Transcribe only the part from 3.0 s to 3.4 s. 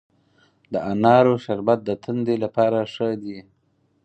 دی.